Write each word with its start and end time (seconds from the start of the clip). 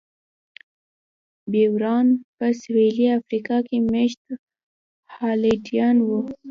بویران 1.51 2.07
په 2.37 2.45
سوېلي 2.61 3.07
افریقا 3.19 3.57
کې 3.67 3.77
مېشت 3.91 4.23
هالنډیان 5.15 5.97
وو. 6.07 6.21